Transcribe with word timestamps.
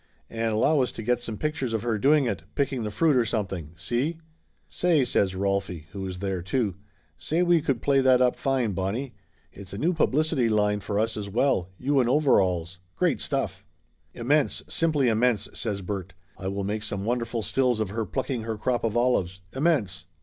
And 0.31 0.51
allow 0.51 0.79
us 0.81 0.91
to 0.93 1.03
get 1.03 1.19
some 1.19 1.37
pictures 1.37 1.73
of 1.73 1.83
her 1.83 1.99
doing 1.99 2.25
it, 2.25 2.41
picking 2.55 2.81
the 2.81 2.89
fruit 2.89 3.15
or 3.15 3.23
something, 3.23 3.69
see?" 3.75 4.17
"Say," 4.67 5.05
says 5.05 5.35
Rolfie, 5.35 5.85
who 5.91 6.01
was 6.01 6.17
there 6.17 6.41
too 6.41 6.73
"say, 7.19 7.43
we 7.43 7.61
could 7.61 7.83
play 7.83 7.99
that 8.01 8.19
up 8.19 8.35
fine, 8.35 8.71
Bonnie. 8.71 9.13
It's 9.51 9.73
a 9.73 9.77
new 9.77 9.93
publicity 9.93 10.49
line 10.49 10.79
for 10.79 10.99
us 10.99 11.17
as 11.17 11.29
well. 11.29 11.69
You 11.77 11.99
in 11.99 12.09
overalls. 12.09 12.79
Great 12.95 13.21
stuff!" 13.21 13.63
"Immense, 14.15 14.63
simply 14.67 15.07
immense!" 15.07 15.47
says 15.53 15.81
Bert. 15.83 16.13
"I 16.35 16.47
will 16.47 16.63
make 16.63 16.81
some 16.81 17.05
wonderful 17.05 17.43
stills 17.43 17.79
of 17.79 17.91
her 17.91 18.03
plucking 18.03 18.41
her 18.41 18.57
crop 18.57 18.83
of 18.83 18.97
olives. 18.97 19.41
Immense!" 19.53 20.05